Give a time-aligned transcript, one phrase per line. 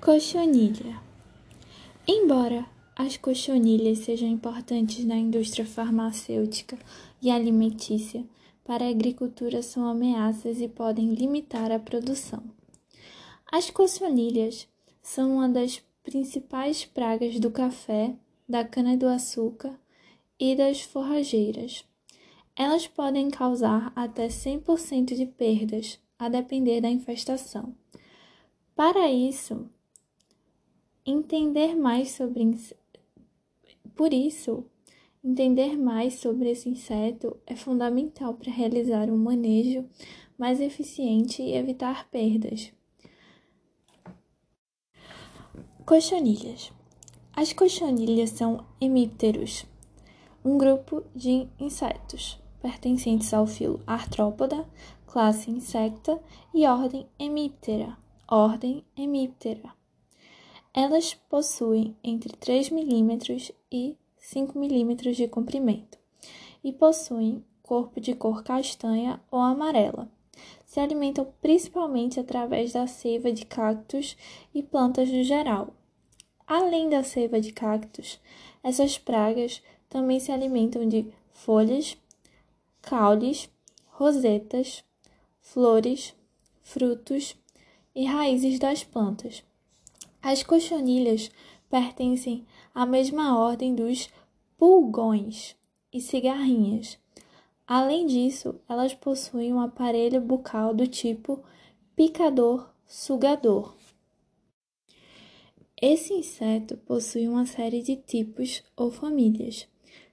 [0.00, 1.02] Cochonilha.
[2.06, 2.64] Embora
[2.94, 6.78] as cochonilhas sejam importantes na indústria farmacêutica
[7.20, 8.24] e alimentícia,
[8.64, 12.44] para a agricultura são ameaças e podem limitar a produção.
[13.50, 14.68] As cochonilhas
[15.02, 18.14] são uma das principais pragas do café,
[18.48, 19.76] da cana-do-açúcar
[20.38, 21.84] e das forrageiras.
[22.54, 27.74] Elas podem causar até 100% de perdas, a depender da infestação.
[28.76, 29.68] Para isso,
[31.10, 32.44] entender mais sobre
[33.96, 34.64] por isso,
[35.24, 39.84] entender mais sobre esse inseto é fundamental para realizar um manejo
[40.38, 42.72] mais eficiente e evitar perdas.
[45.84, 46.70] Cochonilhas.
[47.32, 49.64] As cochonilhas são hemípteros,
[50.44, 54.68] um grupo de insetos pertencentes ao filo Artrópoda,
[55.06, 56.20] classe Insecta
[56.52, 57.96] e ordem Hemiptera,
[58.28, 59.77] ordem Hemiptera.
[60.80, 65.98] Elas possuem entre 3 mm e 5 mm de comprimento
[66.62, 70.08] e possuem corpo de cor castanha ou amarela.
[70.64, 74.16] Se alimentam principalmente através da seiva de cactos
[74.54, 75.74] e plantas no geral.
[76.46, 78.20] Além da seiva de cactos,
[78.62, 81.96] essas pragas também se alimentam de folhas,
[82.80, 83.50] caules,
[83.88, 84.84] rosetas,
[85.40, 86.14] flores,
[86.62, 87.34] frutos
[87.96, 89.42] e raízes das plantas.
[90.20, 91.30] As cochonilhas
[91.70, 94.10] pertencem à mesma ordem dos
[94.56, 95.54] pulgões
[95.92, 96.98] e cigarrinhas.
[97.66, 101.42] Além disso, elas possuem um aparelho bucal do tipo
[101.94, 103.74] picador-sugador.
[105.80, 109.68] Esse inseto possui uma série de tipos ou famílias.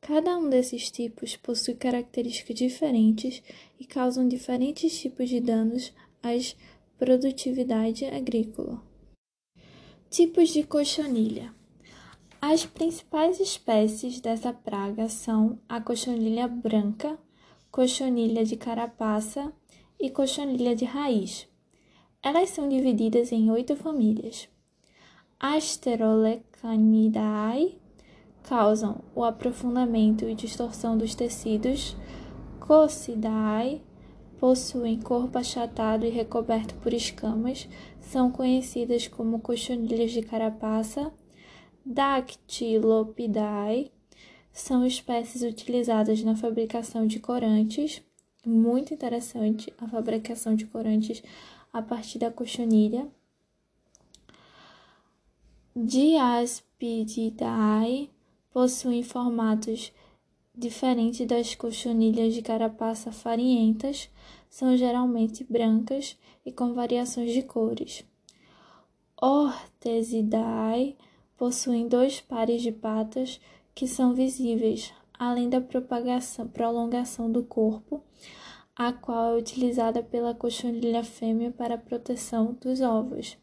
[0.00, 3.42] Cada um desses tipos possui características diferentes
[3.80, 6.28] e causam diferentes tipos de danos à
[6.96, 8.87] produtividade agrícola.
[10.10, 11.54] Tipos de cochonilha.
[12.40, 17.18] As principais espécies dessa praga são a cochonilha branca,
[17.70, 19.52] cochonilha de carapaça
[20.00, 21.46] e cochonilha de raiz.
[22.22, 24.48] Elas são divididas em oito famílias.
[25.38, 27.78] Asterolecanidae
[28.44, 31.94] causam o aprofundamento e distorção dos tecidos.
[32.60, 33.82] Cocidae
[34.38, 37.68] possuem corpo achatado e recoberto por escamas,
[38.00, 41.12] são conhecidas como cochonilhas de carapaça.
[41.84, 43.90] Dactylopidae
[44.52, 48.02] são espécies utilizadas na fabricação de corantes.
[48.46, 51.22] Muito interessante a fabricação de corantes
[51.72, 53.08] a partir da cochonilha.
[55.76, 58.10] Diaspididae
[58.50, 59.92] possuem formatos
[60.58, 64.10] diferentes das cochonilhas de carapaça farinhentas,
[64.50, 68.04] são geralmente brancas e com variações de cores.
[69.20, 70.96] Ortesidae
[71.36, 73.40] possuem dois pares de patas
[73.74, 78.02] que são visíveis, além da prolongação do corpo,
[78.74, 83.36] a qual é utilizada pela cochonilha fêmea para a proteção dos ovos.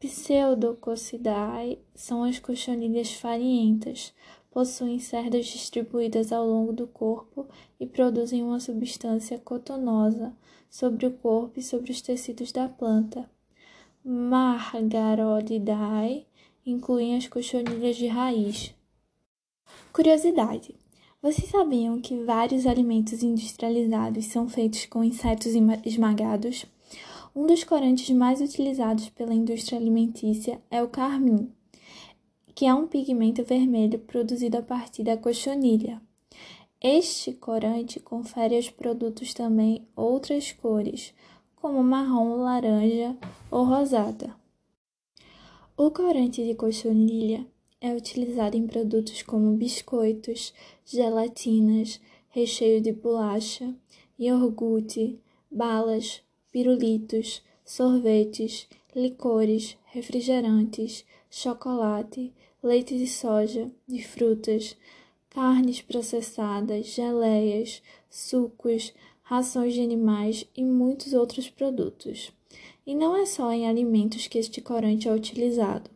[0.00, 4.14] Pseudococidae são as cochonilhas farinhentas,
[4.50, 7.46] possuem cerdas distribuídas ao longo do corpo
[7.78, 10.34] e produzem uma substância cotonosa
[10.68, 13.30] sobre o corpo e sobre os tecidos da planta.
[14.04, 16.26] Margarodidae
[16.66, 18.74] incluem as cochonilhas de raiz.
[19.92, 20.74] Curiosidade:
[21.22, 25.52] vocês sabiam que vários alimentos industrializados são feitos com insetos
[25.84, 26.64] esmagados?
[27.36, 31.52] Um dos corantes mais utilizados pela indústria alimentícia é o carmim,
[32.60, 35.98] que é um pigmento vermelho produzido a partir da cochonilha.
[36.78, 41.14] Este corante confere aos produtos também outras cores,
[41.56, 43.16] como marrom, laranja
[43.50, 44.36] ou rosada.
[45.74, 47.46] O corante de cochonilha
[47.80, 50.52] é utilizado em produtos como biscoitos,
[50.84, 51.98] gelatinas,
[52.28, 53.74] recheio de bolacha,
[54.18, 55.18] iogurte,
[55.50, 56.20] balas,
[56.52, 64.76] pirulitos, sorvetes, licores, refrigerantes, chocolate, leite de soja, de frutas,
[65.30, 68.92] carnes processadas, geleias, sucos,
[69.22, 72.32] rações de animais e muitos outros produtos.
[72.84, 75.88] E não é só em alimentos que este corante é utilizado.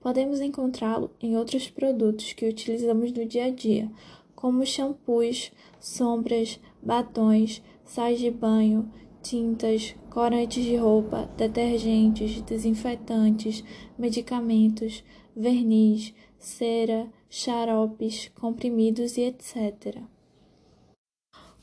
[0.00, 3.90] Podemos encontrá-lo em outros produtos que utilizamos no dia a dia,
[4.34, 8.90] como shampoos, sombras, batons, sais de banho,
[9.22, 13.62] tintas, corantes de roupa, detergentes, desinfetantes,
[13.98, 15.04] medicamentos,
[15.36, 19.98] verniz, cera, xaropes, comprimidos e etc.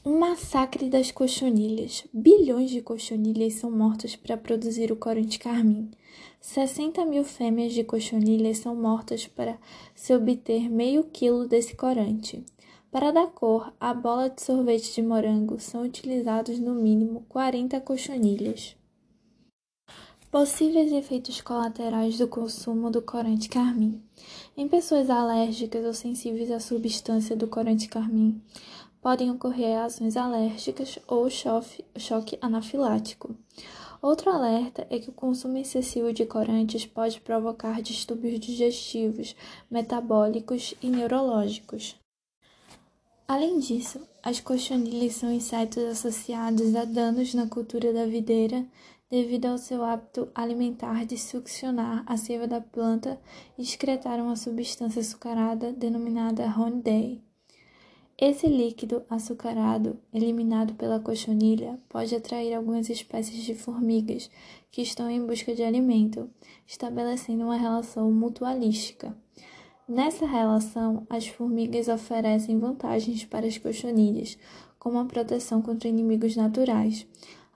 [0.06, 2.06] Um massacre das cochonilhas.
[2.14, 5.92] Bilhões de cochonilhas são mortas para produzir o corante carmim.
[6.40, 9.58] 60 mil fêmeas de cochonilhas são mortas para
[9.94, 12.42] se obter meio quilo desse corante.
[12.90, 18.77] Para dar cor à bola de sorvete de morango, são utilizados no mínimo 40 cochonilhas.
[20.40, 24.00] Possíveis efeitos colaterais do consumo do corante carmim.
[24.56, 28.40] Em pessoas alérgicas ou sensíveis à substância do corante carmim,
[29.02, 33.36] podem ocorrer reações alérgicas ou choque anafilático.
[34.00, 39.36] Outro alerta é que o consumo excessivo de corantes pode provocar distúrbios digestivos,
[39.72, 41.96] metabólicos e neurológicos.
[43.28, 48.64] Além disso, as cochonilhas são insetos associados a danos na cultura da videira
[49.10, 53.20] devido ao seu hábito alimentar de succionar a seiva da planta
[53.58, 57.22] e excretar uma substância açucarada denominada Hornday.
[58.20, 64.30] Esse líquido açucarado, eliminado pela cochonilha, pode atrair algumas espécies de formigas
[64.72, 66.28] que estão em busca de alimento,
[66.66, 69.16] estabelecendo uma relação mutualística.
[69.88, 74.36] Nessa relação, as formigas oferecem vantagens para as cochonilhas,
[74.80, 77.06] como a proteção contra inimigos naturais.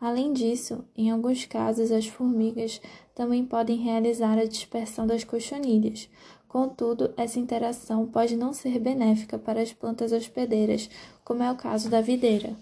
[0.01, 2.81] Além disso, em alguns casos, as formigas
[3.15, 6.09] também podem realizar a dispersão das cochonilhas,
[6.51, 10.89] Contudo, essa interação pode não ser benéfica para as plantas hospedeiras,
[11.23, 12.57] como é o caso da videira.